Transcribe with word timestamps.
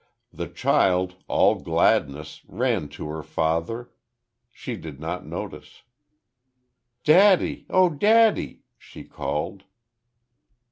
The 0.33 0.47
child, 0.47 1.17
all 1.27 1.59
gladness, 1.61 2.41
ran 2.47 2.87
to 2.89 3.07
her 3.09 3.21
father; 3.21 3.91
she 4.51 4.75
did 4.75 4.99
not 4.99 5.27
notice. 5.27 5.83
"Daddy! 7.03 7.67
Oh, 7.69 7.91
daddy!" 7.91 8.63
she 8.79 9.03
called. 9.03 9.63